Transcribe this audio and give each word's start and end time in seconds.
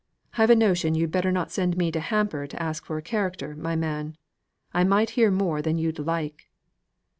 "I've 0.35 0.49
a 0.49 0.55
notion 0.55 0.95
you'd 0.95 1.11
better 1.11 1.31
not 1.31 1.51
send 1.51 1.77
me 1.77 1.91
to 1.91 1.99
Hamper 1.99 2.47
to 2.47 2.59
ask 2.59 2.83
for 2.85 2.97
a 2.97 3.03
character, 3.03 3.55
my 3.55 3.75
man. 3.75 4.17
I 4.73 4.83
might 4.83 5.11
hear 5.11 5.29
more 5.29 5.61
than 5.61 5.77
you'd 5.77 5.99
like." 5.99 6.49